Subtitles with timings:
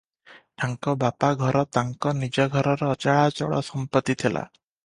[0.61, 4.47] ତାଙ୍କ ବାପା ଘର ତାଙ୍କ ନିଜ ଘରର ଅଚଳାଚଳ ସମ୍ପତ୍ତି ଥିଲା।